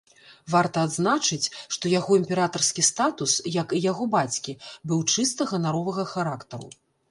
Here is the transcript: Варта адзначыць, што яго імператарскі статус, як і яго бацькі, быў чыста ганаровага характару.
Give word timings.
Варта 0.53 0.77
адзначыць, 0.87 1.51
што 1.75 1.91
яго 1.99 2.11
імператарскі 2.21 2.87
статус, 2.89 3.37
як 3.59 3.77
і 3.77 3.83
яго 3.91 4.03
бацькі, 4.17 4.59
быў 4.91 5.07
чыста 5.17 5.51
ганаровага 5.55 6.11
характару. 6.17 6.67